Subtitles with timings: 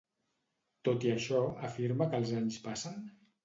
[0.89, 3.01] Tot i això, afirma que els anys passen?